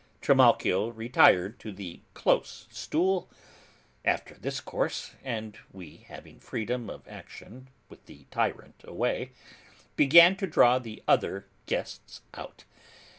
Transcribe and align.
Trimalchio 0.19 0.87
retired 0.89 1.59
to 1.59 1.71
the 1.71 2.01
close 2.15 2.65
stool, 2.71 3.29
after 4.03 4.33
this 4.33 4.59
course, 4.59 5.11
and 5.23 5.59
we, 5.71 5.97
having 6.07 6.39
freedom 6.39 6.89
of 6.89 7.07
action 7.07 7.67
with 7.87 8.07
the 8.07 8.25
tyrant 8.31 8.81
away, 8.83 9.33
began 9.95 10.35
to 10.37 10.47
draw 10.47 10.79
the 10.79 11.03
other 11.07 11.45
guests 11.67 12.21
out. 12.33 12.63